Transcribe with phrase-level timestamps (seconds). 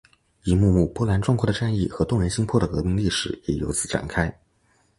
[0.43, 4.35] 一幕幕波澜壮阔的战役和动人心魄的革命历史也由此展开。